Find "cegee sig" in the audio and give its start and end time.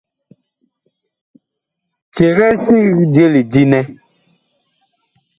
2.13-2.85